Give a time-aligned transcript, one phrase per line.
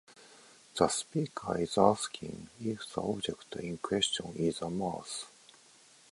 [0.79, 5.27] The speaker is asking if the object in question is a mouse.